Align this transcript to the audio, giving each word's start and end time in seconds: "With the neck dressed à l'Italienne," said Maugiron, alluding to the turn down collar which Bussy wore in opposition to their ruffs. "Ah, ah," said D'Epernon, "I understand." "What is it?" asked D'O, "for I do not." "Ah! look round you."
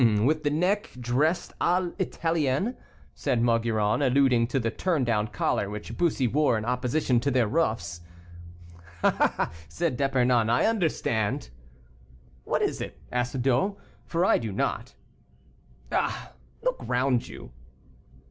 "With 0.01 0.41
the 0.43 0.49
neck 0.49 0.89
dressed 0.99 1.53
à 1.61 1.79
l'Italienne," 1.79 2.75
said 3.13 3.39
Maugiron, 3.43 4.01
alluding 4.01 4.47
to 4.47 4.59
the 4.59 4.71
turn 4.71 5.03
down 5.03 5.27
collar 5.27 5.69
which 5.69 5.95
Bussy 5.95 6.27
wore 6.27 6.57
in 6.57 6.65
opposition 6.65 7.19
to 7.19 7.29
their 7.29 7.47
ruffs. 7.47 8.01
"Ah, 9.03 9.35
ah," 9.37 9.51
said 9.69 9.97
D'Epernon, 9.97 10.49
"I 10.49 10.65
understand." 10.65 11.51
"What 12.45 12.63
is 12.63 12.81
it?" 12.81 12.97
asked 13.11 13.39
D'O, 13.43 13.77
"for 14.07 14.25
I 14.25 14.39
do 14.39 14.51
not." 14.51 14.95
"Ah! 15.91 16.31
look 16.63 16.77
round 16.79 17.27
you." 17.27 17.51